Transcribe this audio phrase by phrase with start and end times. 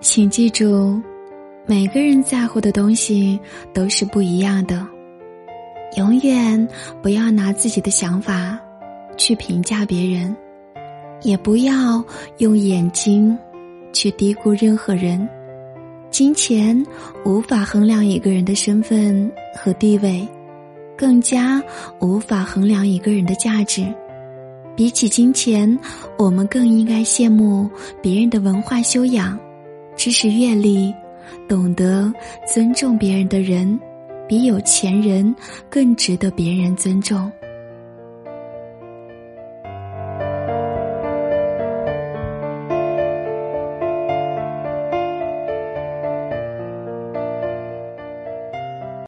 [0.00, 0.98] 请记住，
[1.66, 3.38] 每个人在乎的东西
[3.74, 4.86] 都是不一样的。
[5.98, 6.68] 永远
[7.02, 8.58] 不要拿自己的想法
[9.18, 10.34] 去评价别人，
[11.20, 12.02] 也不要
[12.38, 13.36] 用眼睛
[13.92, 15.28] 去低估任何人。
[16.10, 16.82] 金钱
[17.26, 20.26] 无法衡量一个人的身份和地位，
[20.96, 21.62] 更加
[22.00, 23.86] 无法衡量一个人的价值。
[24.74, 25.78] 比起金钱，
[26.16, 27.68] 我们更应该羡慕
[28.00, 29.38] 别人的文化修养、
[30.00, 30.94] 知识阅历，
[31.46, 32.10] 懂得
[32.50, 33.78] 尊重别人的人，
[34.26, 35.36] 比有钱人
[35.68, 37.30] 更值得别人尊重。